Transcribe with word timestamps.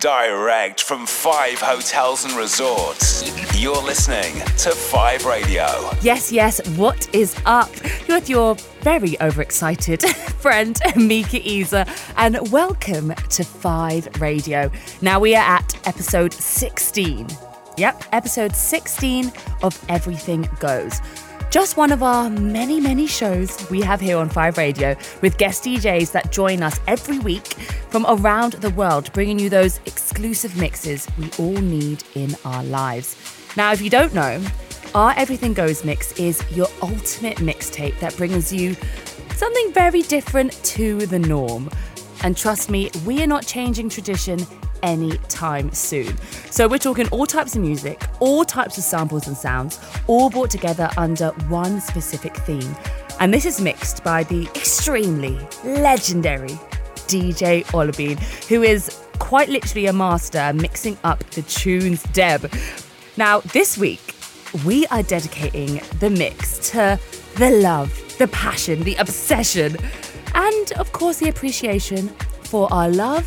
Direct 0.00 0.80
from 0.80 1.06
five 1.06 1.58
hotels 1.58 2.24
and 2.24 2.32
resorts. 2.34 3.60
You're 3.60 3.82
listening 3.82 4.32
to 4.58 4.70
Five 4.70 5.24
Radio. 5.24 5.66
Yes, 6.02 6.30
yes, 6.30 6.64
what 6.76 7.12
is 7.12 7.34
up? 7.46 7.68
You're 8.06 8.18
with 8.18 8.30
your 8.30 8.54
very 8.82 9.20
overexcited 9.20 10.02
friend, 10.38 10.78
Mika 10.94 11.42
Isa, 11.44 11.84
and 12.16 12.38
welcome 12.52 13.12
to 13.30 13.42
Five 13.42 14.06
Radio. 14.20 14.70
Now 15.02 15.18
we 15.18 15.34
are 15.34 15.42
at 15.42 15.88
episode 15.88 16.32
16. 16.32 17.26
Yep, 17.76 18.04
episode 18.12 18.54
16 18.54 19.32
of 19.64 19.84
Everything 19.88 20.48
Goes. 20.60 21.00
Just 21.50 21.78
one 21.78 21.92
of 21.92 22.02
our 22.02 22.28
many, 22.28 22.78
many 22.78 23.06
shows 23.06 23.70
we 23.70 23.80
have 23.80 24.02
here 24.02 24.18
on 24.18 24.28
Five 24.28 24.58
Radio 24.58 24.94
with 25.22 25.38
guest 25.38 25.64
DJs 25.64 26.12
that 26.12 26.30
join 26.30 26.62
us 26.62 26.78
every 26.86 27.18
week 27.20 27.46
from 27.88 28.04
around 28.06 28.52
the 28.54 28.68
world, 28.70 29.10
bringing 29.14 29.38
you 29.38 29.48
those 29.48 29.80
exclusive 29.86 30.58
mixes 30.58 31.08
we 31.16 31.30
all 31.38 31.58
need 31.58 32.04
in 32.14 32.36
our 32.44 32.62
lives. 32.64 33.16
Now, 33.56 33.72
if 33.72 33.80
you 33.80 33.88
don't 33.88 34.12
know, 34.12 34.44
our 34.94 35.14
Everything 35.16 35.54
Goes 35.54 35.86
mix 35.86 36.12
is 36.18 36.44
your 36.54 36.68
ultimate 36.82 37.38
mixtape 37.38 37.98
that 38.00 38.14
brings 38.18 38.52
you 38.52 38.76
something 39.34 39.72
very 39.72 40.02
different 40.02 40.52
to 40.64 41.06
the 41.06 41.18
norm. 41.18 41.70
And 42.22 42.36
trust 42.36 42.68
me, 42.68 42.90
we 43.06 43.22
are 43.22 43.26
not 43.26 43.46
changing 43.46 43.88
tradition 43.88 44.38
anytime 44.82 45.72
soon. 45.72 46.16
So 46.50 46.68
we're 46.68 46.78
talking 46.78 47.08
all 47.08 47.26
types 47.26 47.56
of 47.56 47.62
music, 47.62 48.02
all 48.20 48.44
types 48.44 48.78
of 48.78 48.84
samples 48.84 49.26
and 49.26 49.36
sounds, 49.36 49.80
all 50.06 50.30
brought 50.30 50.50
together 50.50 50.90
under 50.96 51.28
one 51.48 51.80
specific 51.80 52.36
theme. 52.38 52.76
And 53.20 53.34
this 53.34 53.44
is 53.44 53.60
mixed 53.60 54.04
by 54.04 54.24
the 54.24 54.44
extremely 54.54 55.38
legendary 55.64 56.58
DJ 57.08 57.64
Olabine, 57.66 58.18
who 58.48 58.62
is 58.62 59.04
quite 59.18 59.48
literally 59.48 59.86
a 59.86 59.92
master 59.92 60.52
mixing 60.54 60.96
up 61.04 61.18
the 61.30 61.42
tunes 61.42 62.02
Deb. 62.12 62.50
Now, 63.16 63.40
this 63.40 63.76
week, 63.76 64.14
we 64.64 64.86
are 64.86 65.02
dedicating 65.02 65.80
the 65.98 66.10
mix 66.10 66.70
to 66.70 66.98
the 67.36 67.50
love, 67.50 67.90
the 68.18 68.28
passion, 68.28 68.82
the 68.84 68.94
obsession, 68.96 69.76
and 70.34 70.72
of 70.72 70.92
course, 70.92 71.18
the 71.18 71.28
appreciation 71.28 72.08
for 72.44 72.72
our 72.72 72.88
love 72.88 73.26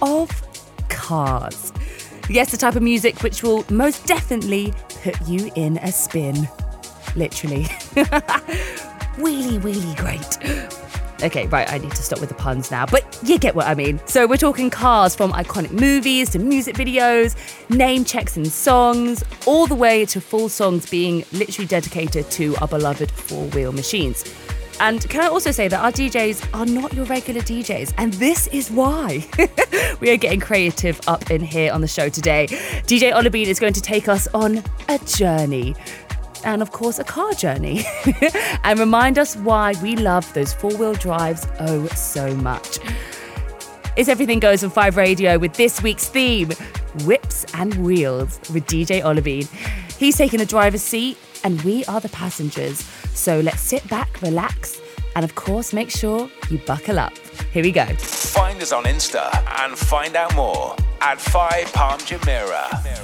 of 0.00 0.30
cars. 0.94 1.72
Yes, 2.30 2.50
the 2.50 2.56
type 2.56 2.76
of 2.76 2.82
music 2.82 3.22
which 3.22 3.42
will 3.42 3.66
most 3.68 4.06
definitely 4.06 4.72
put 5.02 5.20
you 5.28 5.50
in 5.56 5.76
a 5.78 5.92
spin. 5.92 6.48
Literally. 7.14 7.66
really, 9.18 9.58
really 9.58 9.94
great. 9.96 10.38
Okay, 11.22 11.46
right, 11.46 11.70
I 11.72 11.78
need 11.78 11.92
to 11.92 12.02
stop 12.02 12.20
with 12.20 12.28
the 12.28 12.34
puns 12.34 12.70
now, 12.70 12.86
but 12.86 13.18
you 13.22 13.38
get 13.38 13.54
what 13.54 13.66
I 13.66 13.74
mean. 13.74 14.00
So, 14.06 14.26
we're 14.26 14.36
talking 14.36 14.68
cars 14.68 15.14
from 15.14 15.32
iconic 15.32 15.70
movies 15.70 16.30
to 16.30 16.38
music 16.38 16.76
videos, 16.76 17.36
name 17.70 18.04
checks 18.04 18.36
in 18.36 18.44
songs, 18.44 19.22
all 19.46 19.66
the 19.66 19.74
way 19.74 20.04
to 20.06 20.20
full 20.20 20.48
songs 20.48 20.88
being 20.88 21.24
literally 21.32 21.66
dedicated 21.66 22.30
to 22.32 22.56
our 22.56 22.68
beloved 22.68 23.10
four 23.10 23.46
wheel 23.48 23.72
machines. 23.72 24.24
And 24.80 25.08
can 25.08 25.20
I 25.20 25.28
also 25.28 25.50
say 25.50 25.68
that 25.68 25.82
our 25.82 25.92
DJs 25.92 26.48
are 26.52 26.66
not 26.66 26.92
your 26.92 27.04
regular 27.06 27.40
DJs, 27.40 27.94
and 27.96 28.12
this 28.14 28.48
is 28.48 28.70
why 28.70 29.26
we 30.00 30.10
are 30.10 30.16
getting 30.16 30.40
creative 30.40 31.00
up 31.06 31.30
in 31.30 31.40
here 31.42 31.72
on 31.72 31.80
the 31.80 31.88
show 31.88 32.08
today. 32.08 32.46
DJ 32.86 33.12
Olabine 33.12 33.46
is 33.46 33.60
going 33.60 33.72
to 33.72 33.80
take 33.80 34.08
us 34.08 34.26
on 34.34 34.62
a 34.88 34.98
journey. 35.06 35.74
And 36.44 36.60
of 36.60 36.72
course, 36.72 36.98
a 36.98 37.04
car 37.04 37.32
journey, 37.32 37.84
and 38.64 38.78
remind 38.78 39.18
us 39.18 39.34
why 39.36 39.74
we 39.82 39.96
love 39.96 40.30
those 40.34 40.52
four 40.52 40.76
wheel 40.76 40.94
drives 40.94 41.46
oh 41.60 41.86
so 41.88 42.34
much. 42.36 42.78
It's 43.96 44.08
Everything 44.08 44.40
Goes 44.40 44.64
on 44.64 44.70
5 44.70 44.96
Radio 44.96 45.38
with 45.38 45.54
this 45.54 45.80
week's 45.82 46.08
theme 46.08 46.50
Whips 47.04 47.46
and 47.54 47.74
Wheels 47.76 48.40
with 48.52 48.66
DJ 48.66 49.02
Olabine. 49.02 49.48
He's 49.96 50.16
taking 50.16 50.40
the 50.40 50.46
driver's 50.46 50.82
seat, 50.82 51.16
and 51.44 51.60
we 51.62 51.84
are 51.84 52.00
the 52.00 52.08
passengers. 52.08 52.82
So 53.14 53.40
let's 53.40 53.60
sit 53.60 53.86
back, 53.88 54.20
relax, 54.22 54.80
and 55.14 55.24
of 55.24 55.34
course, 55.34 55.72
make 55.72 55.90
sure 55.90 56.28
you 56.50 56.58
buckle 56.58 56.98
up. 56.98 57.16
Here 57.52 57.62
we 57.62 57.70
go. 57.70 57.86
Find 57.86 58.60
us 58.60 58.72
on 58.72 58.84
Insta 58.84 59.32
and 59.60 59.78
find 59.78 60.16
out 60.16 60.34
more 60.34 60.74
at 61.00 61.20
5 61.20 61.72
Palm 61.72 62.00
Jumeirah. 62.00 63.03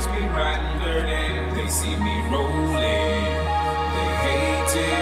catch 0.00 0.20
me 0.20 0.26
riding 0.28 0.80
dirty. 0.80 1.60
They 1.60 1.68
see 1.68 1.96
me 1.96 2.14
rolling. 2.30 2.72
They 2.72 4.08
hate 4.24 4.74
it. 4.80 4.96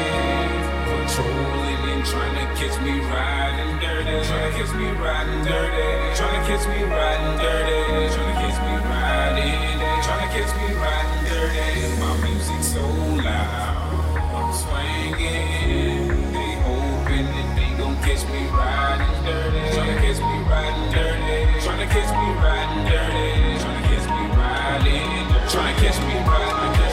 Controlling 0.91 1.83
and 1.93 2.05
trying 2.05 2.35
to 2.35 2.47
catch 2.59 2.81
me 2.83 2.99
riding 3.07 3.79
dirty. 3.79 4.27
Trying 4.27 4.51
to 4.51 4.59
catch 4.59 4.75
me 4.75 4.91
riding 4.99 5.45
dirty. 5.45 6.17
Trying 6.19 6.35
to 6.35 6.49
catch 6.51 6.67
me 6.67 6.83
riding 6.83 7.39
dirty. 7.39 7.81
Trying 8.15 8.35
to 8.35 8.41
catch 8.43 8.59
me 8.67 8.75
riding. 8.91 9.79
Trying 10.03 10.23
to 10.25 10.35
catch 10.35 10.53
me 10.59 10.67
riding 10.83 11.25
dirty. 11.31 12.01
My 12.01 12.13
music 12.27 12.63
so 12.63 12.83
loud. 13.23 13.79
I'm 14.35 14.51
swinging. 14.51 16.09
They 16.35 16.53
hoping 16.67 17.27
that 17.35 17.49
they 17.55 17.71
gon' 17.79 17.97
catch 18.03 18.25
me 18.33 18.43
riding 18.51 19.15
dirty. 19.23 19.63
Trying 19.75 19.95
to 19.95 20.03
catch 20.03 20.19
me 20.19 20.37
riding 20.51 20.91
dirty. 20.91 21.61
Trying 21.63 21.87
to 21.87 21.87
catch 21.87 22.11
me 22.19 22.27
riding 22.43 22.85
dirty. 22.91 23.58
Try 25.51 25.71
and 25.71 25.79
catch 25.79 25.99
me 26.07 26.88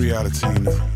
reality. 0.00 0.46
You 0.46 0.58
know? 0.60 0.89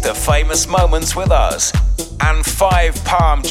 Insta 0.00 0.16
famous 0.16 0.66
moments 0.66 1.14
with 1.14 1.30
us. 1.30 1.72
And 2.22 2.44
5 2.44 3.04
Palm 3.04 3.42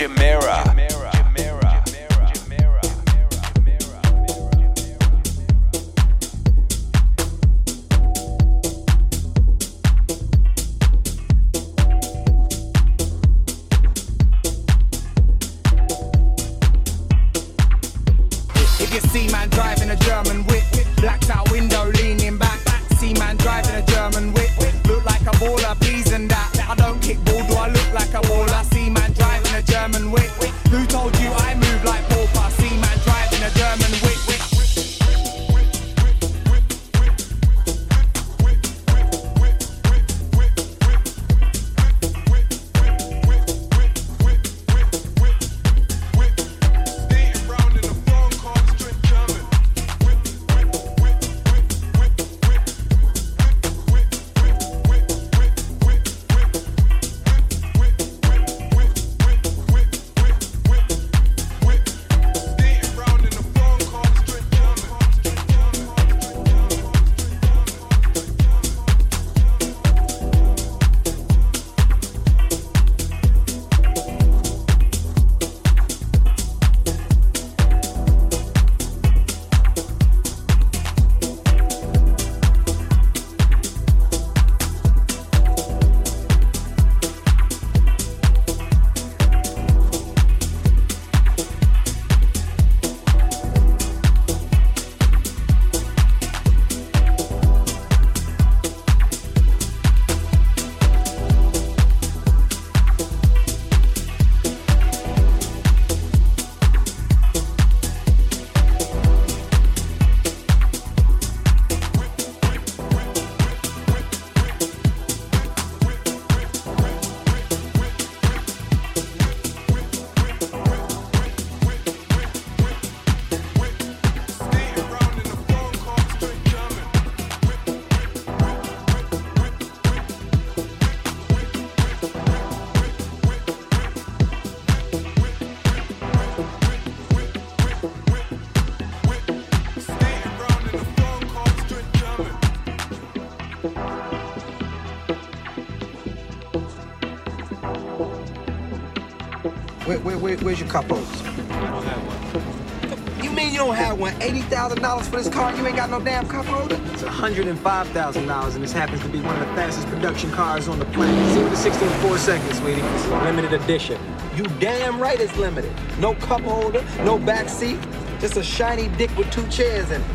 Where's 150.42 150.60
your 150.60 150.70
cup 150.70 150.86
holders? 150.86 151.22
I 151.22 151.70
don't 151.70 151.84
have 151.84 152.02
one. 152.08 153.24
You 153.24 153.30
mean 153.32 153.52
you 153.52 153.58
don't 153.58 153.76
have 153.76 154.00
one? 154.00 154.14
$80,000 154.14 155.04
for 155.04 155.18
this 155.18 155.28
car, 155.28 155.54
you 155.54 155.68
ain't 155.68 155.76
got 155.76 155.90
no 155.90 156.00
damn 156.00 156.26
cup 156.28 156.46
holder? 156.46 156.80
It's 156.94 157.04
$105,000, 157.04 158.56
and 158.56 158.64
this 158.64 158.72
happens 158.72 159.02
to 159.02 159.10
be 159.10 159.20
one 159.20 159.36
of 159.36 159.48
the 159.48 159.54
fastest 159.56 159.88
production 159.88 160.32
cars 160.32 160.70
on 160.70 160.80
the 160.80 160.86
planet. 160.86 161.34
0 161.34 161.50
to 161.50 161.56
60 161.58 161.86
in 161.86 161.92
4 161.92 162.18
seconds, 162.18 162.58
sweetie. 162.58 162.80
It's 162.80 163.06
a 163.06 163.24
limited 163.24 163.52
edition. 163.52 164.00
You 164.38 164.46
damn 164.60 164.98
right 164.98 165.20
it's 165.20 165.36
limited. 165.36 165.74
No 166.00 166.16
cup 166.16 166.42
holder, 166.42 166.86
no 167.04 167.20
back 167.20 167.50
seat, 167.50 167.78
just 168.22 168.38
a 168.38 168.44
shiny 168.44 168.88
dick 168.98 169.16
with 169.18 169.30
two 169.32 169.46
chairs 169.50 169.92
in 169.92 170.02
it. 170.02 170.08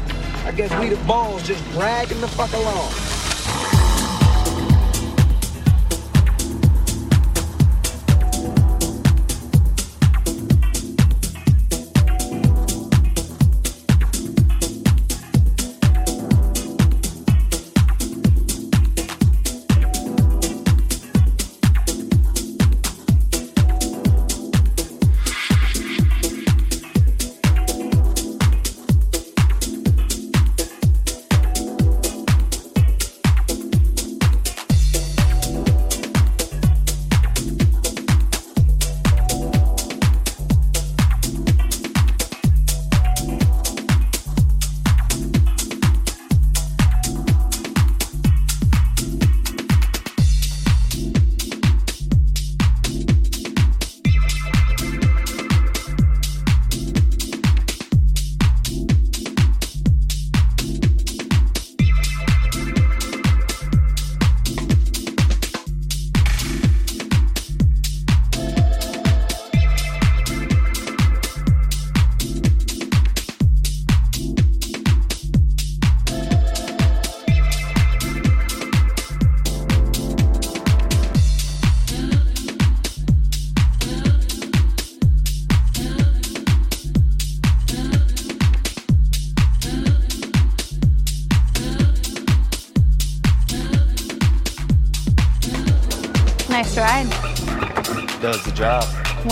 I 0.46 0.52
guess 0.52 0.72
we 0.80 0.88
the 0.88 0.96
balls 1.04 1.42
just 1.46 1.62
dragging 1.72 2.20
the 2.22 2.28
fuck 2.28 2.52
along. 2.54 2.90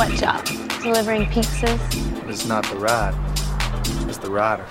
What 0.02 0.18
job? 0.18 0.44
Delivering 0.82 1.26
pizzas? 1.26 1.78
It's 2.28 2.44
not 2.44 2.64
the 2.64 2.74
ride, 2.74 3.14
it's 4.08 4.18
the 4.18 4.32
rider. 4.32 4.66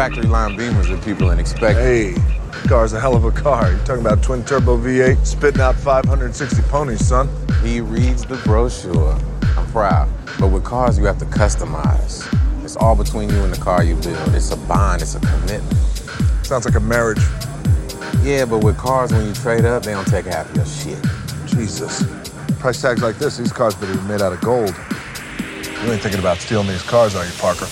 Factory 0.00 0.24
line 0.24 0.56
beamers 0.56 0.88
that 0.88 1.04
people 1.04 1.28
and 1.28 1.38
expect. 1.38 1.78
Hey, 1.78 2.14
car's 2.66 2.94
a 2.94 2.98
hell 2.98 3.14
of 3.14 3.24
a 3.24 3.30
car. 3.30 3.70
You're 3.70 3.78
talking 3.80 4.00
about 4.00 4.22
twin 4.22 4.42
turbo 4.42 4.78
V8 4.78 5.26
spitting 5.26 5.60
out 5.60 5.76
560 5.76 6.62
ponies, 6.70 7.06
son. 7.06 7.28
He 7.62 7.82
reads 7.82 8.24
the 8.24 8.36
brochure. 8.36 9.18
I'm 9.58 9.66
proud. 9.72 10.08
But 10.38 10.48
with 10.48 10.64
cars, 10.64 10.96
you 10.96 11.04
have 11.04 11.18
to 11.18 11.26
customize. 11.26 12.26
It's 12.64 12.76
all 12.76 12.96
between 12.96 13.28
you 13.28 13.44
and 13.44 13.52
the 13.52 13.60
car 13.60 13.84
you 13.84 13.94
build. 13.96 14.34
It's 14.34 14.50
a 14.52 14.56
bond, 14.56 15.02
it's 15.02 15.16
a 15.16 15.20
commitment. 15.20 15.76
Sounds 16.46 16.64
like 16.64 16.76
a 16.76 16.80
marriage. 16.80 17.20
Yeah, 18.22 18.46
but 18.46 18.64
with 18.64 18.78
cars, 18.78 19.12
when 19.12 19.26
you 19.26 19.34
trade 19.34 19.66
up, 19.66 19.82
they 19.82 19.92
don't 19.92 20.06
take 20.06 20.24
half 20.24 20.50
your 20.56 20.64
shit. 20.64 20.98
Jesus. 21.44 22.04
Price 22.58 22.80
tags 22.80 23.02
like 23.02 23.18
this, 23.18 23.36
these 23.36 23.52
cars 23.52 23.74
better 23.74 23.92
be 23.92 24.08
made 24.08 24.22
out 24.22 24.32
of 24.32 24.40
gold. 24.40 24.74
You 25.84 25.92
ain't 25.92 26.00
thinking 26.00 26.20
about 26.20 26.38
stealing 26.38 26.68
these 26.68 26.82
cars, 26.84 27.14
are 27.14 27.26
you, 27.26 27.32
Parker? 27.32 27.66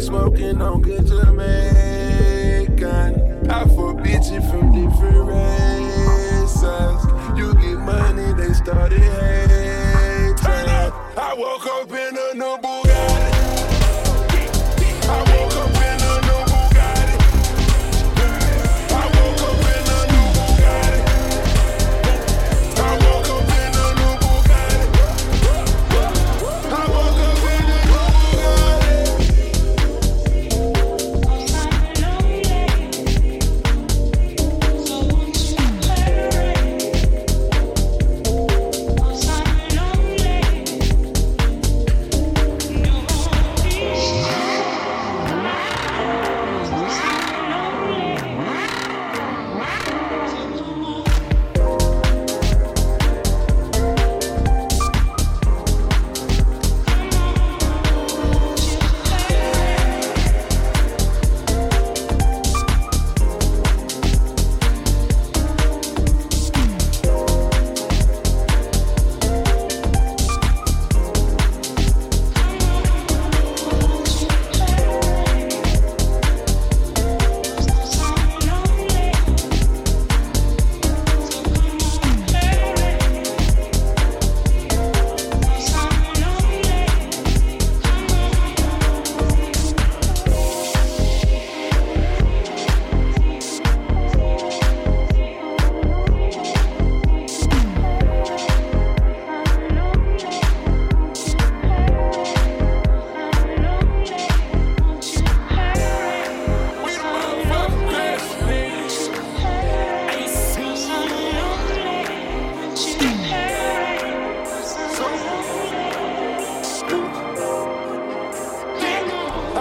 smoking 0.00 0.60
on 0.60 0.82
good 0.82 1.06
Jamaican. 1.06 1.50
I 3.50 3.64
for 3.68 3.94
bitches 3.94 4.50
from 4.50 4.72
different 4.72 5.28
races. 5.28 7.00
You 7.38 7.54
get 7.54 7.78
money, 7.78 8.32
they 8.34 8.52
started 8.52 8.98
hating. 9.00 9.56
I 11.18 11.34
woke 11.38 11.66
up 11.66 11.90
in 11.90 12.16
a 12.16 12.34
new 12.34 12.58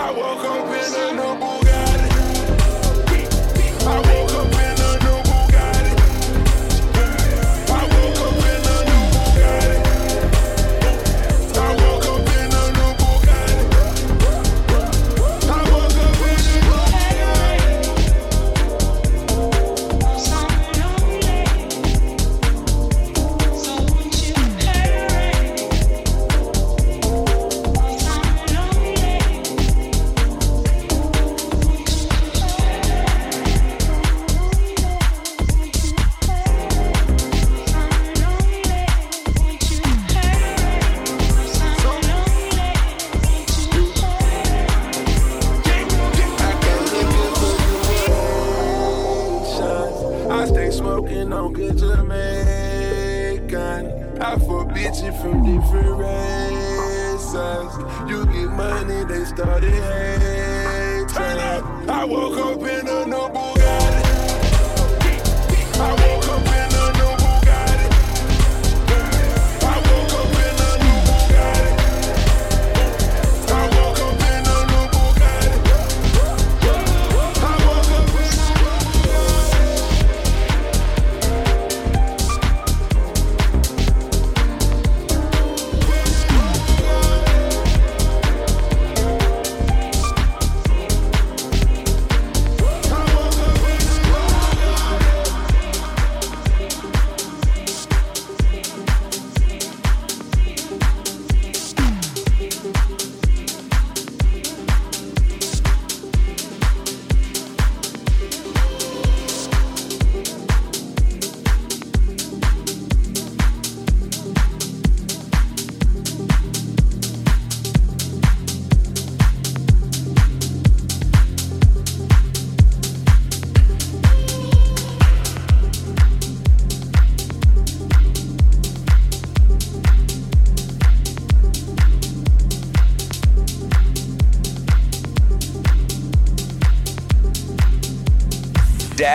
I 0.06 0.12
woke 0.12 0.46
up 0.46 0.68
in 0.68 1.18
know. 1.18 1.35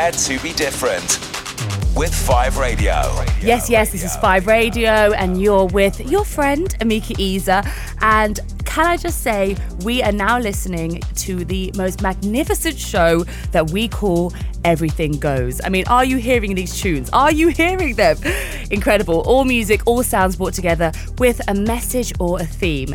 Dare 0.01 0.13
to 0.13 0.39
be 0.43 0.55
different 0.55 1.21
with 1.95 2.15
Five 2.15 2.57
Radio. 2.57 3.03
Yes, 3.43 3.69
yes, 3.69 3.93
this 3.93 4.03
is 4.03 4.17
Five 4.17 4.47
Radio, 4.47 5.13
and 5.13 5.43
you're 5.43 5.67
with 5.67 6.01
your 6.11 6.25
friend 6.25 6.75
Amika 6.81 7.19
Isa. 7.19 7.63
And 8.01 8.41
can 8.65 8.87
I 8.87 8.97
just 8.97 9.21
say, 9.21 9.59
we 9.85 10.03
are 10.03 10.13
now 10.13 10.39
listening 10.39 11.03
to 11.17 11.45
the 11.45 11.71
most 11.77 12.01
magnificent 12.01 12.79
show 12.79 13.25
that 13.53 13.73
we 13.73 13.89
call 13.89 14.33
Everything 14.65 15.13
Goes. 15.19 15.61
I 15.65 15.69
mean, 15.69 15.85
are 15.89 16.05
you 16.05 16.17
hearing 16.17 16.55
these 16.55 16.81
tunes? 16.81 17.11
Are 17.13 17.33
you 17.33 17.49
hearing 17.49 17.97
them? 17.97 18.17
Incredible. 18.71 19.21
All 19.23 19.45
music, 19.45 19.83
all 19.87 20.03
sounds 20.03 20.37
brought 20.37 20.55
together 20.55 20.93
with 21.19 21.41
a 21.49 21.55
message 21.55 22.13
or 22.19 22.41
a 22.41 22.47
theme. 22.47 22.95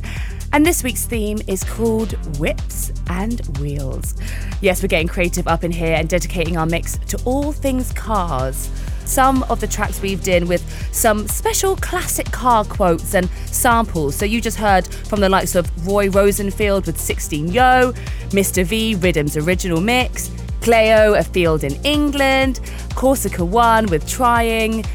And 0.55 0.65
this 0.65 0.83
week's 0.83 1.03
theme 1.03 1.39
is 1.47 1.65
called 1.65 2.13
Whips 2.39 2.93
and 3.07 3.45
Wheels. 3.59 4.15
Yes, 4.61 4.81
we're 4.81 4.87
getting 4.87 5.09
creative 5.09 5.49
up 5.49 5.65
in 5.65 5.71
here 5.73 5.93
and 5.93 6.07
dedicating 6.07 6.55
our 6.55 6.65
mix 6.65 6.97
to 7.09 7.21
all 7.25 7.51
things 7.51 7.91
cars. 7.91 8.69
Some 9.03 9.43
of 9.49 9.59
the 9.59 9.67
tracks 9.67 10.01
weaved 10.01 10.29
in 10.29 10.47
with 10.47 10.63
some 10.93 11.27
special 11.27 11.75
classic 11.75 12.31
car 12.31 12.63
quotes 12.63 13.15
and 13.15 13.29
samples. 13.47 14.15
So 14.15 14.23
you 14.23 14.39
just 14.39 14.55
heard 14.55 14.87
from 14.87 15.19
the 15.19 15.27
likes 15.27 15.55
of 15.55 15.69
Roy 15.85 16.09
Rosenfeld 16.09 16.85
with 16.85 16.97
16 17.01 17.49
Yo, 17.49 17.91
Mr. 18.29 18.63
V, 18.63 18.95
Rhythm's 18.95 19.35
original 19.35 19.81
mix, 19.81 20.31
Cleo, 20.61 21.15
A 21.15 21.23
Field 21.23 21.65
in 21.65 21.75
England, 21.83 22.61
Corsica 22.95 23.43
One 23.43 23.87
with 23.87 24.07
Trying, 24.07 24.85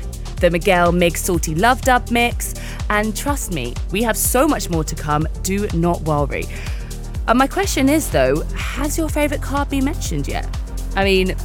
the 0.40 0.50
Miguel 0.50 0.92
Migs 0.92 1.18
Salty 1.18 1.54
Love 1.54 1.82
Dub 1.82 2.10
mix, 2.10 2.54
and 2.88 3.16
trust 3.16 3.52
me, 3.52 3.74
we 3.92 4.02
have 4.02 4.16
so 4.16 4.48
much 4.48 4.70
more 4.70 4.82
to 4.84 4.94
come. 4.94 5.28
Do 5.42 5.68
not 5.74 6.00
worry. 6.02 6.44
And 7.28 7.38
my 7.38 7.46
question 7.46 7.88
is 7.88 8.10
though, 8.10 8.42
has 8.56 8.98
your 8.98 9.08
favourite 9.08 9.42
car 9.42 9.66
been 9.66 9.84
mentioned 9.84 10.26
yet? 10.26 10.48
I 10.96 11.04
mean, 11.04 11.36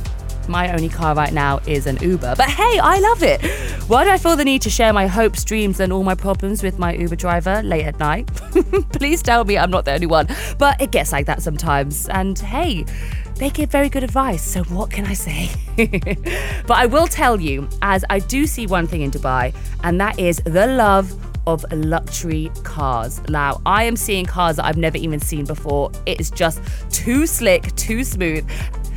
my 0.47 0.71
only 0.73 0.89
car 0.89 1.15
right 1.15 1.33
now 1.33 1.59
is 1.67 1.87
an 1.87 1.97
Uber, 1.97 2.35
but 2.37 2.49
hey, 2.49 2.79
I 2.79 2.99
love 2.99 3.23
it. 3.23 3.43
Why 3.87 4.03
do 4.03 4.09
I 4.09 4.17
feel 4.17 4.35
the 4.35 4.45
need 4.45 4.61
to 4.63 4.69
share 4.69 4.93
my 4.93 5.07
hopes, 5.07 5.43
dreams, 5.43 5.79
and 5.79 5.91
all 5.93 6.03
my 6.03 6.15
problems 6.15 6.63
with 6.63 6.79
my 6.79 6.93
Uber 6.95 7.15
driver 7.15 7.61
late 7.63 7.85
at 7.85 7.99
night? 7.99 8.27
Please 8.93 9.21
tell 9.21 9.43
me 9.43 9.57
I'm 9.57 9.71
not 9.71 9.85
the 9.85 9.93
only 9.93 10.07
one, 10.07 10.27
but 10.57 10.81
it 10.81 10.91
gets 10.91 11.11
like 11.11 11.25
that 11.27 11.41
sometimes. 11.41 12.07
And 12.09 12.37
hey, 12.39 12.85
they 13.35 13.49
give 13.49 13.69
very 13.69 13.89
good 13.89 14.03
advice, 14.03 14.41
so 14.41 14.63
what 14.63 14.91
can 14.91 15.05
I 15.05 15.13
say? 15.13 15.49
but 16.67 16.77
I 16.77 16.85
will 16.85 17.07
tell 17.07 17.39
you, 17.39 17.67
as 17.81 18.05
I 18.09 18.19
do 18.19 18.47
see 18.47 18.65
one 18.65 18.87
thing 18.87 19.01
in 19.01 19.11
Dubai, 19.11 19.53
and 19.83 19.99
that 19.99 20.19
is 20.19 20.37
the 20.45 20.67
love 20.67 21.13
of 21.47 21.65
luxury 21.71 22.49
cars. 22.63 23.21
Now, 23.29 23.61
I 23.65 23.83
am 23.83 23.95
seeing 23.95 24.25
cars 24.25 24.55
that 24.55 24.65
I've 24.65 24.77
never 24.77 24.97
even 24.97 25.19
seen 25.19 25.45
before. 25.45 25.91
It 26.05 26.19
is 26.19 26.31
just 26.31 26.61
too 26.89 27.27
slick, 27.27 27.75
too 27.75 28.03
smooth. 28.03 28.49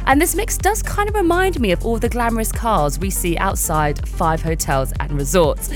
And 0.07 0.21
this 0.21 0.35
mix 0.35 0.57
does 0.57 0.83
kind 0.83 1.09
of 1.09 1.15
remind 1.15 1.61
me 1.61 1.73
of 1.73 1.85
all 1.85 1.99
the 1.99 2.09
glamorous 2.09 2.51
cars 2.51 2.99
we 2.99 3.11
see 3.11 3.37
outside 3.37 4.09
five 4.09 4.41
hotels 4.41 4.93
and 5.01 5.13
resorts. 5.13 5.71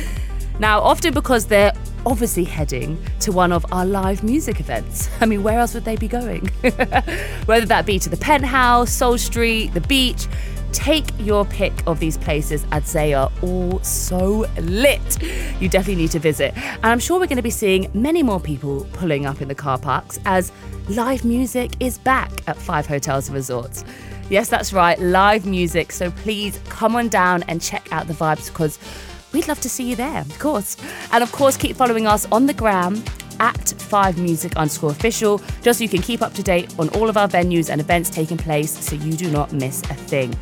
Now, 0.58 0.80
often 0.80 1.12
because 1.12 1.46
they're 1.46 1.72
obviously 2.06 2.44
heading 2.44 3.02
to 3.20 3.32
one 3.32 3.52
of 3.52 3.64
our 3.72 3.86
live 3.86 4.22
music 4.22 4.60
events. 4.60 5.10
I 5.20 5.26
mean, 5.26 5.42
where 5.42 5.58
else 5.58 5.74
would 5.74 5.84
they 5.84 5.96
be 5.96 6.08
going? 6.08 6.46
Whether 7.46 7.66
that 7.66 7.84
be 7.86 7.98
to 7.98 8.08
the 8.08 8.16
penthouse, 8.16 8.90
Soul 8.90 9.18
Street, 9.18 9.74
the 9.74 9.80
beach, 9.80 10.26
take 10.72 11.04
your 11.18 11.44
pick 11.44 11.72
of 11.86 12.00
these 12.00 12.16
places 12.16 12.66
as 12.72 12.92
they 12.92 13.14
are 13.14 13.30
all 13.42 13.78
so 13.80 14.46
lit. 14.58 15.22
You 15.60 15.68
definitely 15.68 16.02
need 16.02 16.10
to 16.12 16.18
visit. 16.18 16.56
And 16.56 16.86
I'm 16.86 16.98
sure 16.98 17.20
we're 17.20 17.26
going 17.26 17.36
to 17.36 17.42
be 17.42 17.50
seeing 17.50 17.90
many 17.94 18.22
more 18.22 18.40
people 18.40 18.86
pulling 18.92 19.26
up 19.26 19.40
in 19.40 19.48
the 19.48 19.54
car 19.54 19.78
parks 19.78 20.18
as 20.24 20.50
live 20.88 21.24
music 21.24 21.72
is 21.80 21.98
back 21.98 22.30
at 22.48 22.56
five 22.56 22.86
hotels 22.86 23.28
and 23.28 23.34
resorts. 23.34 23.84
Yes, 24.30 24.48
that's 24.48 24.72
right, 24.72 24.98
live 24.98 25.44
music. 25.44 25.92
So 25.92 26.10
please 26.10 26.58
come 26.68 26.96
on 26.96 27.08
down 27.08 27.42
and 27.44 27.60
check 27.60 27.92
out 27.92 28.06
the 28.06 28.14
vibes 28.14 28.48
because 28.48 28.78
we'd 29.32 29.48
love 29.48 29.60
to 29.60 29.68
see 29.68 29.84
you 29.84 29.96
there, 29.96 30.20
of 30.20 30.38
course. 30.38 30.76
And 31.12 31.22
of 31.22 31.32
course, 31.32 31.56
keep 31.56 31.76
following 31.76 32.06
us 32.06 32.26
on 32.32 32.46
the 32.46 32.54
gram 32.54 33.02
at 33.40 33.70
5 33.70 34.18
music 34.18 34.56
underscore 34.56 34.90
official, 34.90 35.40
just 35.62 35.78
so 35.78 35.82
you 35.82 35.88
can 35.88 36.02
keep 36.02 36.22
up 36.22 36.32
to 36.34 36.42
date 36.42 36.74
on 36.78 36.88
all 36.90 37.08
of 37.08 37.16
our 37.16 37.28
venues 37.28 37.70
and 37.70 37.80
events 37.80 38.10
taking 38.10 38.36
place 38.36 38.70
so 38.70 38.94
you 38.96 39.12
do 39.12 39.30
not 39.30 39.52
miss 39.52 39.82
a 39.82 39.94
thing. 39.94 40.34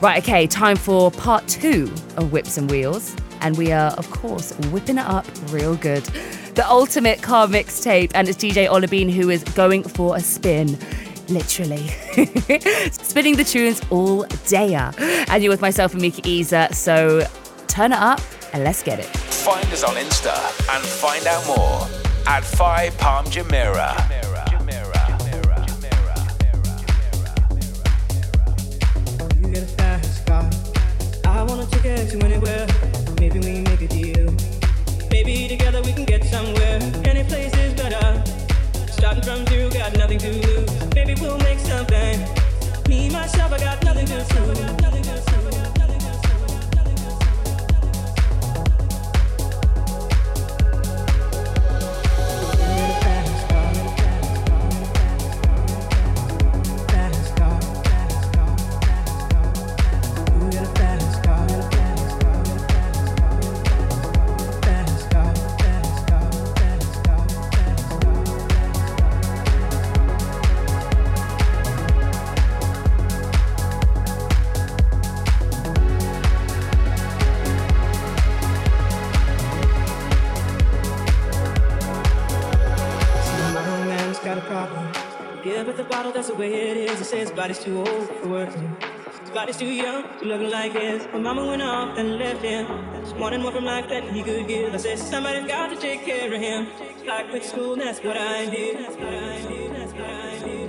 Right, 0.00 0.22
okay, 0.22 0.46
time 0.46 0.76
for 0.76 1.10
part 1.10 1.46
two 1.46 1.92
of 2.16 2.32
Whips 2.32 2.56
and 2.56 2.70
Wheels. 2.70 3.14
And 3.42 3.56
we 3.56 3.72
are, 3.72 3.90
of 3.92 4.10
course, 4.10 4.52
whipping 4.70 4.98
it 4.98 5.04
up 5.04 5.26
real 5.50 5.76
good. 5.76 6.04
The 6.54 6.66
ultimate 6.68 7.22
car 7.22 7.46
mixtape, 7.46 8.12
and 8.14 8.28
it's 8.28 8.38
DJ 8.38 8.68
Olabine 8.68 9.10
who 9.10 9.30
is 9.30 9.44
going 9.44 9.82
for 9.82 10.16
a 10.16 10.20
spin 10.20 10.78
literally. 11.28 11.86
Spinning 12.92 13.36
the 13.36 13.44
tunes 13.44 13.80
all 13.90 14.24
day. 14.46 14.74
And 14.74 15.42
you're 15.42 15.52
with 15.52 15.60
myself 15.60 15.92
and 15.92 16.02
Miki 16.02 16.28
Isa, 16.28 16.68
so 16.72 17.26
turn 17.70 17.92
it 17.92 17.98
up 17.98 18.20
and 18.52 18.64
let's 18.64 18.82
get 18.82 18.98
it. 18.98 19.06
Find 19.06 19.64
us 19.72 19.84
on 19.84 19.94
Insta 19.94 20.34
and 20.74 20.84
find 20.84 21.24
out 21.26 21.46
more 21.46 21.86
at 22.26 22.44
5 22.44 22.98
Palm 22.98 23.24
Jumeirah. 23.26 23.94
You 29.40 29.48
get 29.48 29.62
a 29.62 29.66
fast 29.78 30.26
car. 30.26 30.50
I 31.24 31.44
wanna 31.44 31.66
take 31.66 31.84
it 31.84 32.10
to 32.10 32.24
anywhere. 32.24 32.66
Maybe 33.20 33.38
we 33.38 33.60
make 33.60 33.80
a 33.80 33.88
deal. 33.88 34.34
Maybe 35.10 35.48
together 35.48 35.80
we 35.82 35.92
can 35.92 36.04
get 36.04 36.24
somewhere. 36.24 36.78
Any 37.04 37.22
place 37.24 37.54
is 37.56 37.74
better. 37.74 38.22
Starting 38.90 39.22
from 39.22 39.46
zero, 39.46 39.70
got 39.70 39.96
nothing 39.96 40.18
to 40.18 40.32
lose. 40.32 40.94
Maybe 40.94 41.14
we'll 41.20 41.38
make 41.38 41.58
something. 41.60 42.18
Me 42.88 43.10
myself, 43.10 43.52
I 43.52 43.58
got 43.58 43.82
nothing 43.84 44.06
to 44.06 44.24
prove. 44.30 44.99
the 86.30 86.36
way 86.36 86.52
it 86.70 86.76
is. 86.76 86.98
They 86.98 87.04
say 87.04 87.18
his 87.18 87.30
body's 87.30 87.58
too 87.58 87.78
old 87.78 88.08
for 88.20 88.28
work. 88.28 88.50
His 89.20 89.30
body's 89.30 89.56
too 89.56 89.66
young 89.66 90.02
to 90.18 90.24
look 90.24 90.52
like 90.52 90.72
his. 90.72 91.06
My 91.12 91.18
mama 91.18 91.44
went 91.46 91.62
off 91.62 91.98
and 91.98 92.18
left 92.18 92.42
him. 92.42 92.66
She 93.06 93.14
wanted 93.14 93.40
more 93.40 93.52
from 93.52 93.64
life 93.64 93.88
than 93.88 94.14
he 94.14 94.22
could 94.22 94.46
give. 94.46 94.72
I 94.72 94.76
said, 94.76 94.98
somebody's 94.98 95.46
got 95.46 95.70
to 95.70 95.76
take 95.76 96.04
care 96.04 96.32
of 96.32 96.40
him. 96.40 96.68
I 97.10 97.24
quit 97.24 97.44
school 97.44 97.72
and 97.72 97.82
that's 97.82 97.98
what 98.04 98.16
I 98.16 98.46
did. 98.46 98.76
I 98.76 98.80
did. 98.80 98.86
That's 98.86 98.92
what 98.92 99.08
I 99.08 100.20
I 100.20 100.38
did. 100.38 100.60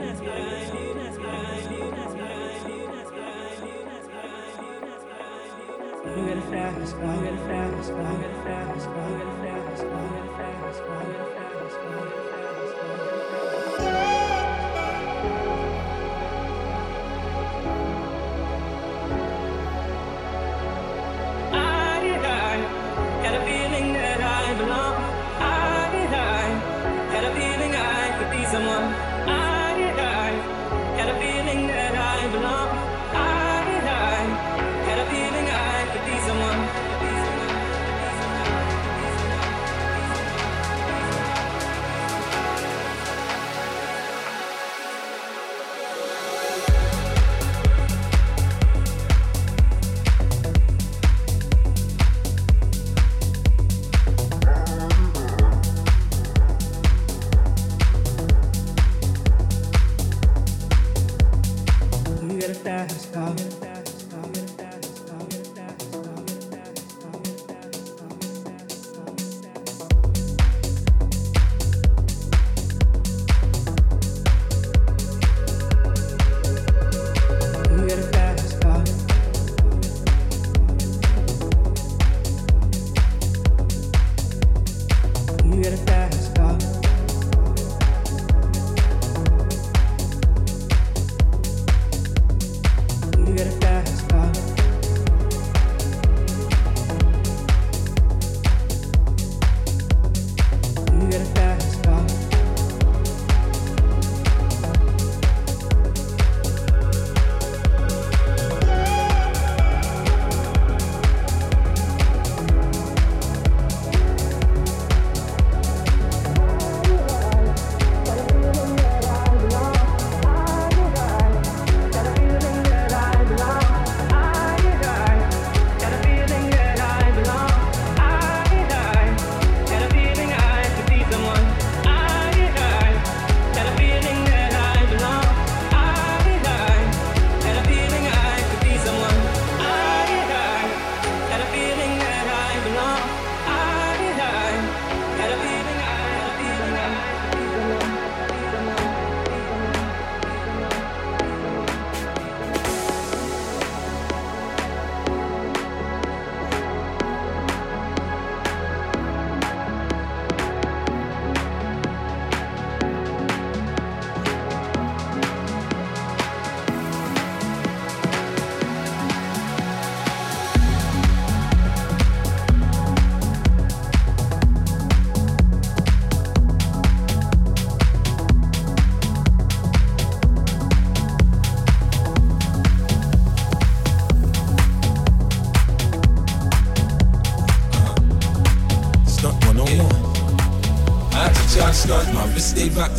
You 6.11 6.27
gotta 6.27 6.41
fast, 6.41 6.77
you 6.77 6.97
gotta 6.97 7.37
fast, 7.47 7.87
you 7.87 7.87
gotta 7.87 7.87
fast, 7.87 7.87
you 7.87 7.95
gotta 7.95 8.17
fast, 8.43 8.77
you 8.81 9.89
gotta 9.89 10.27
fast, 10.37 10.79
you 10.79 10.85
gotta 10.85 11.35
fast. 11.35 11.40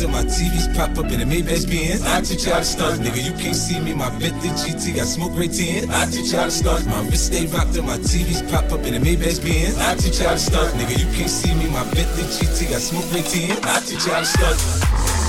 And 0.03 0.11
my 0.11 0.23
TVs 0.23 0.75
pop 0.75 0.97
up 0.97 1.11
in 1.11 1.19
the 1.19 1.25
Maybach 1.25 1.67
Benz. 1.67 2.03
I 2.03 2.21
teach 2.21 2.45
y'all 2.45 2.59
to 2.59 2.63
stunt. 2.63 3.01
Nigga, 3.01 3.23
you 3.23 3.31
can't 3.33 3.55
see 3.55 3.79
me. 3.79 3.93
My 3.93 4.09
Bentley 4.19 4.49
GT 4.49 4.95
got 4.95 5.07
smoke 5.07 5.31
right 5.35 5.51
tin. 5.51 5.89
I 5.89 6.05
teach 6.05 6.33
y'all 6.33 6.45
to 6.45 6.51
stunt. 6.51 6.85
My 6.87 7.01
wrist 7.07 7.27
stay 7.27 7.45
rocked 7.47 7.75
and 7.77 7.87
my 7.87 7.97
TVs 7.97 8.43
pop 8.51 8.71
up 8.71 8.85
in 8.85 8.93
the 8.93 8.99
Maybach 8.99 9.41
Benz. 9.43 9.77
I 9.79 9.95
teach 9.95 10.19
y'all 10.19 10.33
to 10.33 10.39
stunt. 10.39 10.75
Nigga, 10.75 10.99
you 10.99 11.07
can't 11.15 11.29
see 11.29 11.53
me. 11.55 11.69
My 11.69 11.83
Bentley 11.95 12.23
GT 12.23 12.69
got 12.69 12.81
smoke 12.81 13.09
right 13.13 13.25
tin. 13.25 13.57
I 13.63 13.79
teach 13.79 14.05
y'all 14.05 14.19
to 14.19 14.25
stunt. 14.25 14.59
Stunt 14.59 15.22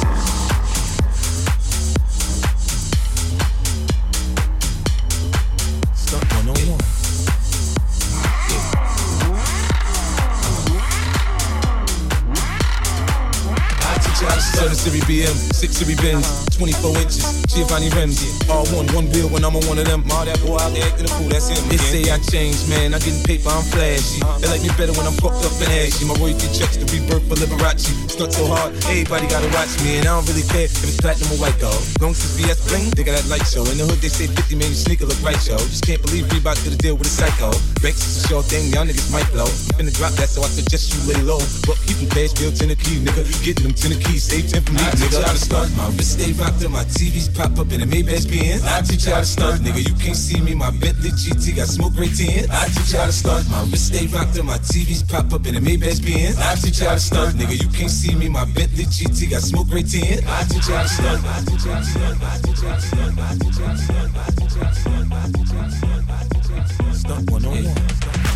y'all 14.85 14.93
to 14.93 15.01
stunt. 15.01 15.05
7 15.05 15.05
Series 15.05 15.05
BM, 15.05 15.37
6 15.55 15.77
Series 15.77 16.01
Benz, 16.01 16.57
24 16.57 16.97
inches, 16.99 17.43
Giovanni 17.49 17.89
rims. 17.97 18.21
All 18.49 18.67
one, 18.77 18.87
one 18.93 19.07
bill 19.13 19.29
when 19.29 19.45
I'm 19.45 19.57
on 19.57 19.65
one 19.67 19.79
of 19.79 19.87
them. 19.87 20.05
All 20.13 20.25
that 20.25 20.41
boy 20.45 20.57
out 20.61 20.73
there 20.73 20.85
acting 20.85 21.07
a 21.07 21.13
fool, 21.17 21.29
that's 21.29 21.49
him. 21.49 21.61
They 21.69 21.79
say 21.79 22.11
I 22.11 22.19
changed, 22.19 22.69
man. 22.69 22.95
I 22.95 22.99
getting 22.99 23.23
paper, 23.25 23.49
I'm 23.49 23.65
flashy. 23.73 24.21
They 24.41 24.49
like 24.49 24.63
me 24.63 24.71
better 24.77 24.93
when 24.93 25.07
I'm 25.07 25.17
fucked 25.17 25.45
up 25.45 25.55
and 25.63 25.73
ashy. 25.73 26.05
My 26.05 26.15
royalty 26.21 26.49
checks 26.53 26.77
to 26.77 26.87
rebirth 26.93 27.25
for 27.29 27.37
Liberace. 27.41 27.89
Stunt 28.11 28.33
so 28.33 28.47
hard, 28.47 28.75
everybody 28.87 29.27
gotta 29.27 29.49
watch 29.57 29.73
me. 29.83 29.99
And 29.99 30.07
I 30.07 30.15
don't 30.15 30.27
really 30.29 30.47
care 30.47 30.69
if 30.69 30.77
it's 30.85 31.01
platinum 31.01 31.33
or 31.35 31.41
white 31.41 31.59
gold. 31.59 31.81
Long 32.01 32.13
it's 32.13 32.37
VS 32.37 32.69
bling, 32.69 32.91
they 32.95 33.05
got 33.05 33.17
that 33.17 33.27
light 33.33 33.47
show. 33.47 33.65
In 33.73 33.81
the 33.81 33.87
hood, 33.89 33.99
they 34.05 34.13
say 34.13 34.29
50 34.29 34.55
man, 34.61 34.71
your 34.71 34.79
sneaker 34.79 35.07
look 35.09 35.19
right, 35.25 35.39
yo. 35.49 35.57
Just 35.59 35.87
can't 35.87 36.03
believe 36.03 36.29
Reebok 36.31 36.61
did 36.63 36.77
a 36.77 36.81
deal 36.81 36.97
with 36.97 37.09
a 37.09 37.15
psycho. 37.15 37.51
Banks 37.81 38.05
is 38.05 38.25
a 38.25 38.29
short 38.29 38.47
thing, 38.47 38.71
y'all 38.71 38.87
niggas 38.87 39.11
might 39.11 39.27
blow. 39.33 39.49
Finna 39.75 39.91
drop 39.95 40.13
that, 40.21 40.29
so 40.29 40.43
I 40.45 40.51
suggest 40.51 40.95
you 40.95 41.01
lay 41.11 41.21
low. 41.25 41.41
But 41.67 41.81
keep 41.89 41.99
them 41.99 42.11
cash 42.13 42.35
bill 42.37 42.53
to 42.53 42.65
the 42.69 42.77
key, 42.77 43.01
nigga. 43.03 43.27
Getting 43.43 43.71
them 43.71 43.75
to 43.75 43.87
the 43.91 43.99
key, 43.99 44.21
save 44.21 44.47
10 44.47 44.63
for 44.63 44.74
nigga. 44.75 44.87
I 44.87 44.91
teach 44.99 45.13
y'all 45.13 45.23
to 45.23 45.39
stunt. 45.39 45.77
My 45.77 45.87
wrist 45.95 46.19
stay 46.19 46.33
rocked 46.33 46.63
and 46.63 46.73
my 46.73 46.85
TVs 46.85 47.31
pop 47.35 47.59
up 47.59 47.71
in 47.73 47.81
the 47.81 47.87
Maybach 47.87 48.27
Benz. 48.29 48.65
I 48.67 48.83
teach 48.83 49.07
y'all 49.07 49.21
to 49.21 49.27
stunt, 49.27 49.63
nigga. 49.63 49.87
You 49.87 49.95
can't 49.95 50.17
see 50.17 50.41
me. 50.41 50.55
My 50.55 50.71
Bentley 50.71 51.11
GT 51.11 51.57
got 51.57 51.69
smoke 51.69 51.97
right 51.97 52.11
tin. 52.11 52.51
I 52.51 52.67
teach 52.69 52.93
y'all 52.93 53.07
to 53.07 53.13
stunt. 53.13 53.49
My 53.51 53.63
wrist 53.71 53.95
stay 53.95 54.07
rocked 54.07 54.37
and 54.37 54.47
my 54.47 54.59
TVs 54.59 55.07
pop 55.09 55.33
up 55.33 55.47
in 55.47 55.55
the 55.55 55.63
Maybach 55.63 56.03
Benz. 56.03 56.39
I 56.39 56.55
teach 56.57 56.81
y'all 56.81 56.95
to 56.95 57.01
stunt, 57.01 57.37
nigga. 57.37 57.57
You 57.61 57.69
can't 57.71 57.91
see 57.91 58.15
me. 58.15 58.29
My 58.29 58.45
Bentley 58.45 58.85
GT 58.85 59.31
got 59.31 59.43
smoke 59.43 59.71
right 59.71 59.87
tin. 59.87 60.25
I 60.27 60.43
teach 60.45 60.69
y'all 60.69 60.83
to 60.83 60.89
stunt. 60.89 61.25
I 61.25 61.41
teach 61.47 61.65
y'all 61.65 61.79
to 61.79 61.87
stunt. 61.87 62.23
I 62.23 62.39
teach 62.43 62.63
y'all 62.63 62.75
to 62.75 62.83
stunt. 62.83 63.19
I 63.19 63.35
teach 63.39 63.59
y'all 63.59 63.75
to 63.75 63.79
stunt. 63.79 64.15
I 64.15 64.31
teach 64.35 64.57
y'all 64.57 64.65
to 64.65 64.73
stunt. 64.75 65.05
I 65.05 66.27
teach 66.31 66.51
y'all 66.51 66.65
to 66.65 66.69
stunt. 66.69 66.97
Stunt 66.97 67.31
101. 67.31 68.34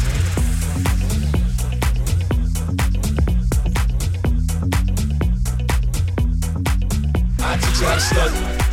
I 7.58 7.60
teach 7.60 7.80
you 7.80 7.86
how 7.86 7.94
to 7.94 8.00
study. 8.00 8.68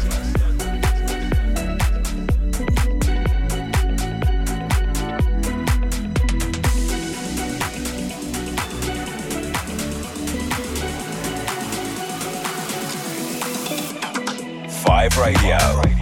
Five 14.85 15.17
Radio. 15.17 15.94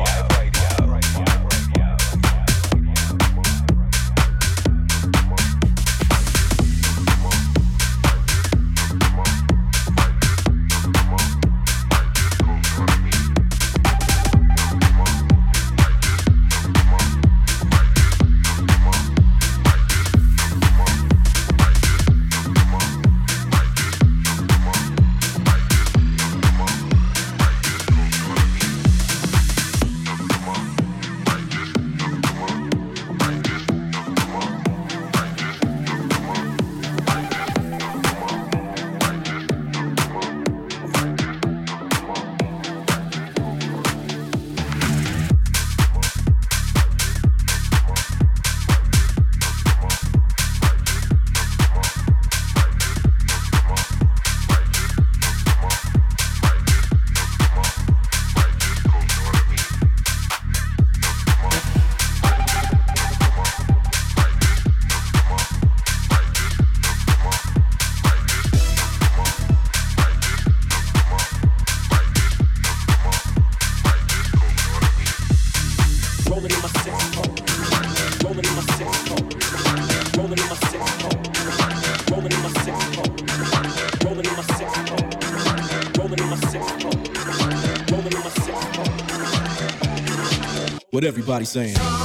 What 91.03 91.09
everybody's 91.09 91.49
saying. 91.49 92.02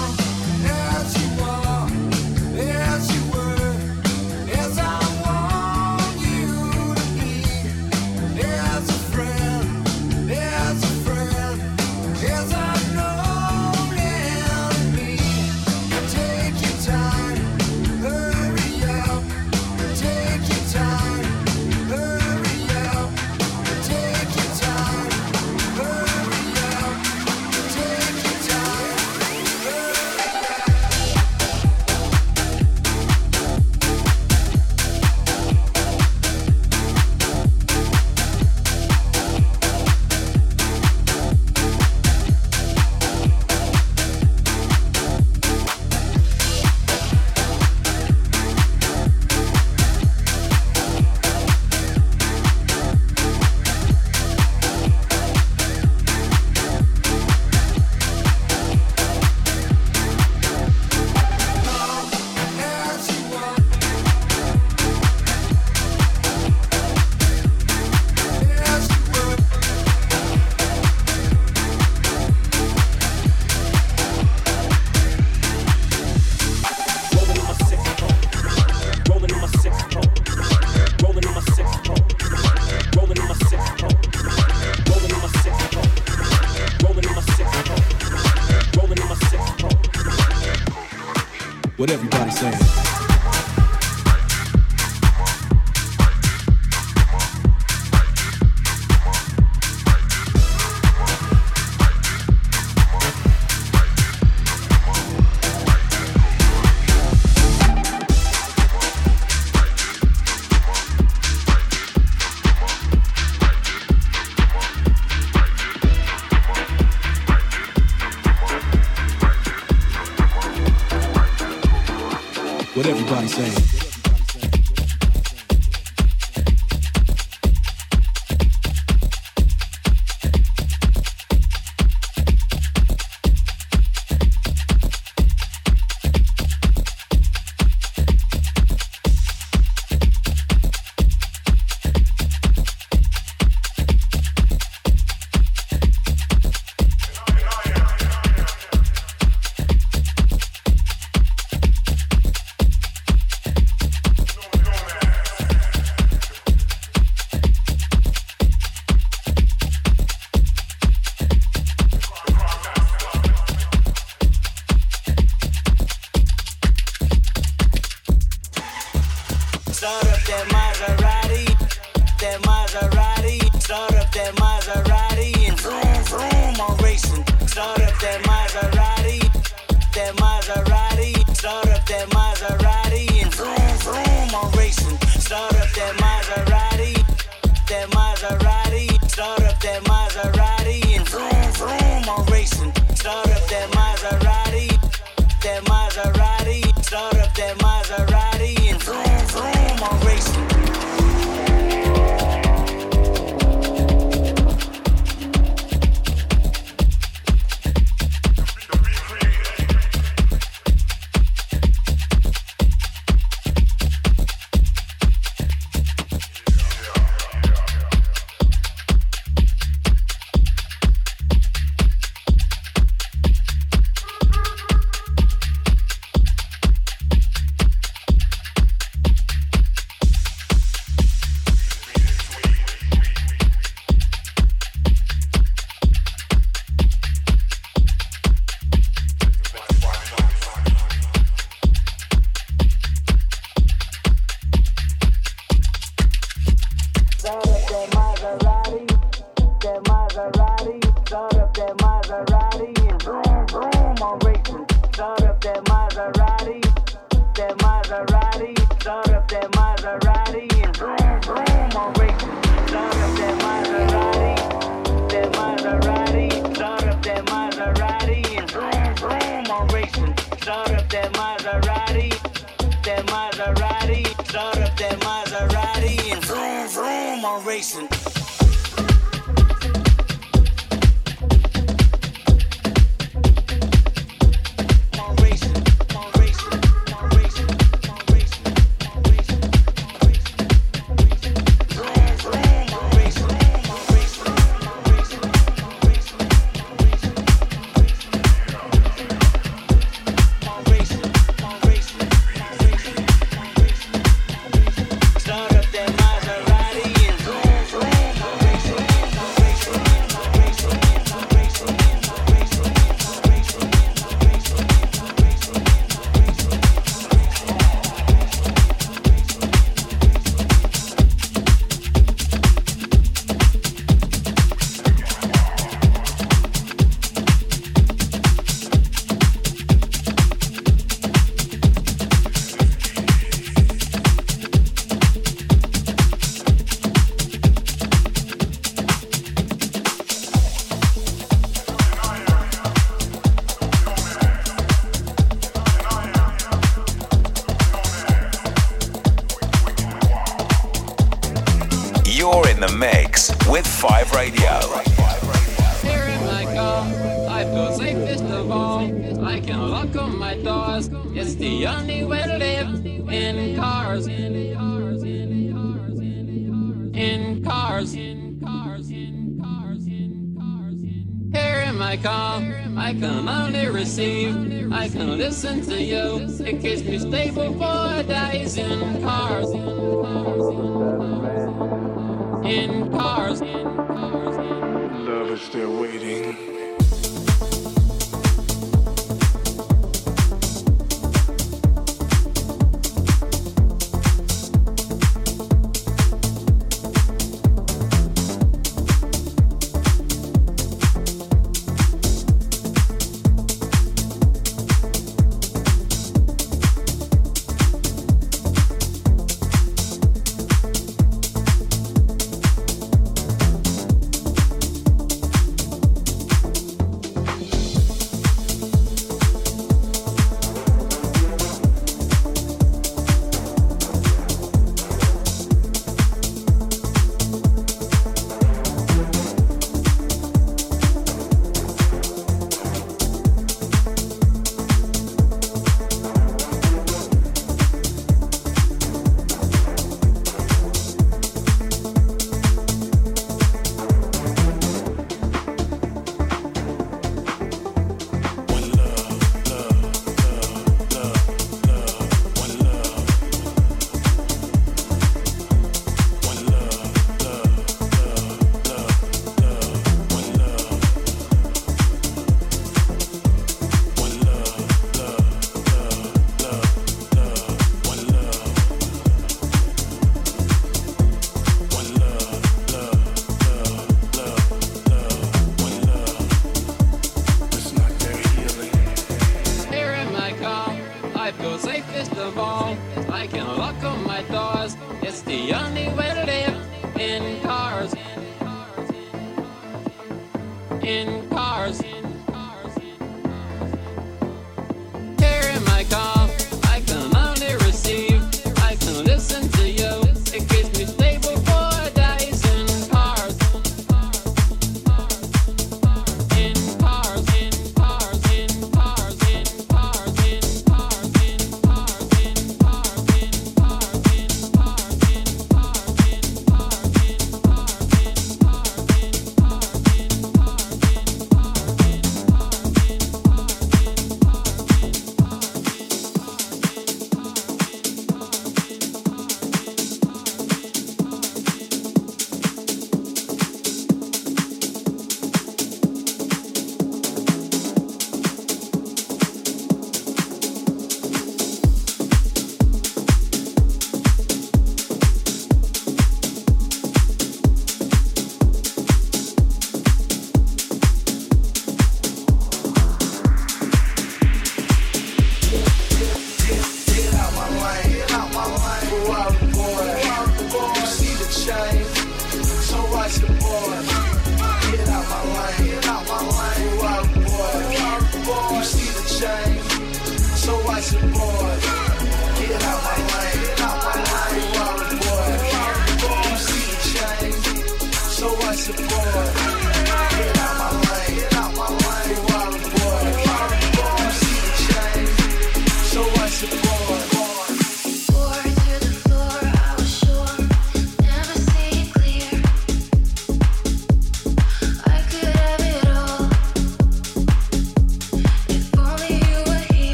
I'm 277.29 277.45
racing. 277.45 278.18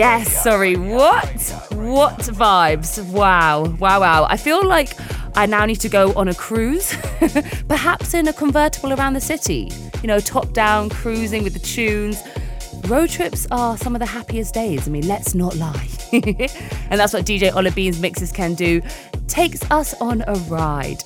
Yes, 0.00 0.42
sorry, 0.42 0.76
what? 0.76 1.28
What 1.72 2.20
vibes? 2.20 3.06
Wow, 3.12 3.64
wow, 3.78 4.00
wow. 4.00 4.26
I 4.30 4.38
feel 4.38 4.66
like 4.66 4.94
I 5.36 5.44
now 5.44 5.66
need 5.66 5.80
to 5.80 5.90
go 5.90 6.14
on 6.14 6.26
a 6.26 6.34
cruise, 6.34 6.96
perhaps 7.68 8.14
in 8.14 8.26
a 8.26 8.32
convertible 8.32 8.94
around 8.94 9.12
the 9.12 9.20
city. 9.20 9.70
You 10.00 10.08
know, 10.08 10.18
top 10.18 10.54
down, 10.54 10.88
cruising 10.88 11.44
with 11.44 11.52
the 11.52 11.58
tunes. 11.58 12.22
Road 12.86 13.10
trips 13.10 13.46
are 13.50 13.76
some 13.76 13.94
of 13.94 13.98
the 13.98 14.06
happiest 14.06 14.54
days. 14.54 14.88
I 14.88 14.90
mean, 14.90 15.06
let's 15.06 15.34
not 15.34 15.54
lie. 15.56 15.88
and 16.12 16.98
that's 16.98 17.12
what 17.12 17.26
DJ 17.26 17.54
Ola 17.54 17.70
Bean's 17.70 18.00
mixes 18.00 18.32
can 18.32 18.54
do. 18.54 18.80
Takes 19.28 19.70
us 19.70 19.92
on 20.00 20.24
a 20.26 20.32
ride. 20.48 21.02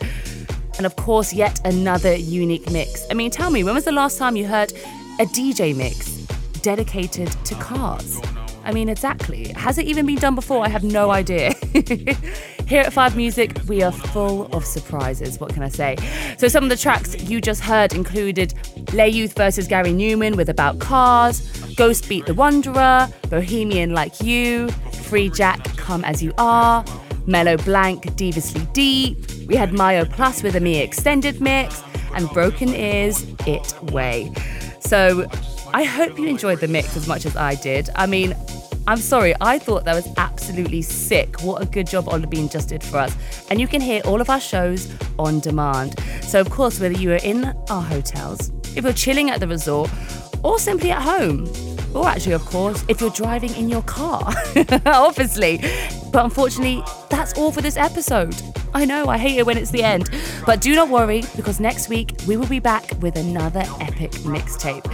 And 0.76 0.86
of 0.86 0.94
course, 0.94 1.32
yet 1.32 1.60
another 1.66 2.14
unique 2.14 2.70
mix. 2.70 3.04
I 3.10 3.14
mean, 3.14 3.32
tell 3.32 3.50
me, 3.50 3.64
when 3.64 3.74
was 3.74 3.86
the 3.86 3.90
last 3.90 4.18
time 4.18 4.36
you 4.36 4.46
heard 4.46 4.72
a 5.18 5.24
DJ 5.24 5.74
mix 5.74 6.12
dedicated 6.62 7.32
to 7.44 7.56
cars? 7.56 8.20
I 8.64 8.72
mean, 8.72 8.88
exactly. 8.88 9.48
Has 9.52 9.78
it 9.78 9.86
even 9.86 10.06
been 10.06 10.16
done 10.16 10.34
before? 10.34 10.64
I 10.64 10.68
have 10.68 10.82
no 10.82 11.10
idea. 11.10 11.52
Here 12.66 12.80
at 12.80 12.92
Five 12.94 13.14
Music, 13.14 13.58
we 13.68 13.82
are 13.82 13.92
full 13.92 14.46
of 14.54 14.64
surprises. 14.64 15.38
What 15.38 15.52
can 15.52 15.62
I 15.62 15.68
say? 15.68 15.96
So, 16.38 16.48
some 16.48 16.64
of 16.64 16.70
the 16.70 16.76
tracks 16.76 17.14
you 17.22 17.40
just 17.40 17.60
heard 17.60 17.92
included 17.92 18.54
Lay 18.94 19.10
Youth 19.10 19.36
versus 19.36 19.68
Gary 19.68 19.90
Numan 19.90 20.36
with 20.36 20.48
About 20.48 20.78
Cars, 20.78 21.42
Ghost 21.74 22.08
Beat 22.08 22.24
the 22.24 22.32
Wanderer, 22.32 23.08
Bohemian 23.28 23.92
Like 23.92 24.22
You, 24.22 24.68
Free 25.02 25.28
Jack 25.28 25.62
Come 25.76 26.02
As 26.04 26.22
You 26.22 26.32
Are, 26.38 26.84
Mellow 27.26 27.58
Blank, 27.58 28.16
Deviously 28.16 28.66
Deep. 28.72 29.18
We 29.46 29.56
had 29.56 29.74
Mayo 29.74 30.06
Plus 30.06 30.42
with 30.42 30.56
a 30.56 30.60
Me 30.60 30.80
Extended 30.80 31.42
Mix, 31.42 31.82
and 32.14 32.30
Broken 32.30 32.70
Ears 32.70 33.26
It 33.46 33.74
Way. 33.92 34.32
So, 34.80 35.26
I 35.74 35.82
hope 35.82 36.20
you 36.20 36.28
enjoyed 36.28 36.60
the 36.60 36.68
mix 36.68 36.96
as 36.96 37.08
much 37.08 37.26
as 37.26 37.34
I 37.34 37.56
did. 37.56 37.90
I 37.96 38.06
mean, 38.06 38.36
I'm 38.86 38.98
sorry, 38.98 39.34
I 39.40 39.58
thought 39.58 39.84
that 39.86 39.94
was 39.96 40.06
absolutely 40.16 40.82
sick. 40.82 41.40
What 41.40 41.60
a 41.60 41.66
good 41.66 41.88
job 41.88 42.06
Ola 42.06 42.28
Bean 42.28 42.48
just 42.48 42.68
did 42.68 42.80
for 42.80 42.98
us. 42.98 43.16
And 43.50 43.60
you 43.60 43.66
can 43.66 43.80
hear 43.80 44.00
all 44.04 44.20
of 44.20 44.30
our 44.30 44.38
shows 44.38 44.88
on 45.18 45.40
demand. 45.40 45.98
So, 46.22 46.40
of 46.40 46.48
course, 46.48 46.78
whether 46.78 46.94
you 46.94 47.10
are 47.10 47.24
in 47.24 47.46
our 47.70 47.82
hotels, 47.82 48.52
if 48.76 48.84
you're 48.84 48.92
chilling 48.92 49.30
at 49.30 49.40
the 49.40 49.48
resort, 49.48 49.90
or 50.44 50.60
simply 50.60 50.92
at 50.92 51.02
home, 51.02 51.46
or 51.94 52.08
actually, 52.08 52.32
of 52.32 52.44
course, 52.46 52.84
if 52.88 53.00
you're 53.00 53.10
driving 53.10 53.54
in 53.54 53.68
your 53.68 53.82
car, 53.82 54.32
obviously. 54.86 55.58
But 56.12 56.24
unfortunately, 56.24 56.82
that's 57.10 57.34
all 57.34 57.52
for 57.52 57.60
this 57.60 57.76
episode. 57.76 58.34
I 58.74 58.84
know, 58.84 59.06
I 59.06 59.18
hate 59.18 59.38
it 59.38 59.46
when 59.46 59.56
it's 59.56 59.70
the 59.70 59.82
end. 59.82 60.10
But 60.44 60.60
do 60.60 60.74
not 60.74 60.88
worry, 60.88 61.22
because 61.36 61.60
next 61.60 61.88
week 61.88 62.12
we 62.26 62.36
will 62.36 62.48
be 62.48 62.58
back 62.58 62.90
with 63.00 63.16
another 63.16 63.64
epic 63.80 64.12
mixtape. 64.22 64.84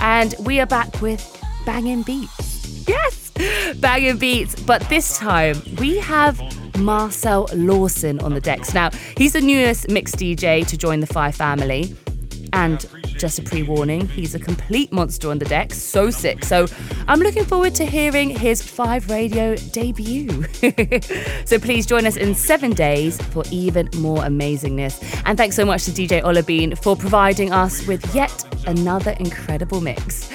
And 0.00 0.34
we 0.40 0.60
are 0.60 0.66
back 0.66 1.00
with 1.00 1.40
banging 1.64 2.02
beats. 2.02 2.86
Yes, 2.88 3.30
banging 3.76 4.18
beats. 4.18 4.60
But 4.60 4.82
this 4.88 5.18
time 5.18 5.62
we 5.78 5.98
have 5.98 6.40
Marcel 6.78 7.48
Lawson 7.54 8.18
on 8.20 8.34
the 8.34 8.40
decks. 8.40 8.74
Now, 8.74 8.90
he's 9.16 9.32
the 9.32 9.40
newest 9.40 9.88
mix 9.90 10.14
DJ 10.14 10.66
to 10.66 10.76
join 10.76 11.00
the 11.00 11.06
Five 11.06 11.34
family. 11.34 11.94
And 12.52 12.86
just 13.18 13.38
a 13.38 13.42
pre 13.42 13.62
warning, 13.62 14.08
he's 14.08 14.34
a 14.34 14.38
complete 14.38 14.92
monster 14.92 15.30
on 15.30 15.38
the 15.38 15.44
deck, 15.44 15.74
so 15.74 16.10
sick. 16.10 16.44
So 16.44 16.66
I'm 17.06 17.20
looking 17.20 17.44
forward 17.44 17.74
to 17.76 17.84
hearing 17.84 18.30
his 18.30 18.62
Five 18.62 19.10
Radio 19.10 19.56
debut. 19.56 20.44
so 21.44 21.58
please 21.58 21.86
join 21.86 22.06
us 22.06 22.16
in 22.16 22.34
seven 22.34 22.72
days 22.72 23.20
for 23.20 23.42
even 23.50 23.88
more 23.96 24.18
amazingness. 24.18 25.22
And 25.26 25.36
thanks 25.36 25.56
so 25.56 25.64
much 25.64 25.84
to 25.84 25.90
DJ 25.90 26.22
Ola 26.22 26.42
Bean 26.42 26.74
for 26.76 26.96
providing 26.96 27.52
us 27.52 27.86
with 27.86 28.14
yet 28.14 28.44
another 28.66 29.12
incredible 29.12 29.80
mix. 29.80 30.30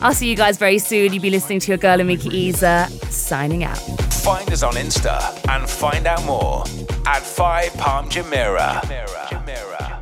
I'll 0.00 0.14
see 0.14 0.28
you 0.28 0.36
guys 0.36 0.58
very 0.58 0.78
soon. 0.78 1.12
You'll 1.12 1.22
be 1.22 1.30
listening 1.30 1.60
to 1.60 1.68
your 1.68 1.78
girl 1.78 1.98
Amika 1.98 2.32
Isa 2.32 2.88
signing 3.10 3.64
out. 3.64 3.78
Find 3.78 4.50
us 4.52 4.62
on 4.62 4.74
Insta 4.74 5.18
and 5.48 5.68
find 5.68 6.06
out 6.06 6.24
more 6.24 6.64
at 7.06 7.22
5 7.22 7.74
Palm 7.74 8.08
Jumeirah. 8.10 9.95